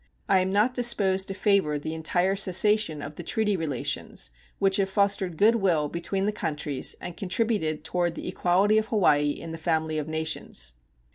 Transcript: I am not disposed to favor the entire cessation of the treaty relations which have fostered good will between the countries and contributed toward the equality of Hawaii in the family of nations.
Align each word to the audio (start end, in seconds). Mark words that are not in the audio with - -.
I 0.27 0.39
am 0.39 0.51
not 0.51 0.73
disposed 0.73 1.27
to 1.27 1.35
favor 1.35 1.77
the 1.77 1.93
entire 1.93 2.35
cessation 2.35 3.03
of 3.03 3.17
the 3.17 3.23
treaty 3.23 3.55
relations 3.55 4.31
which 4.57 4.77
have 4.77 4.89
fostered 4.89 5.37
good 5.37 5.57
will 5.57 5.89
between 5.89 6.25
the 6.25 6.31
countries 6.31 6.95
and 6.99 7.15
contributed 7.15 7.83
toward 7.83 8.15
the 8.15 8.27
equality 8.27 8.79
of 8.79 8.87
Hawaii 8.87 9.29
in 9.29 9.51
the 9.51 9.59
family 9.59 9.99
of 9.99 10.07
nations. 10.07 10.73